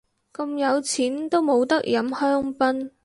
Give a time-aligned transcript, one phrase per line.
[0.33, 2.89] 咁有錢都冇得飲香檳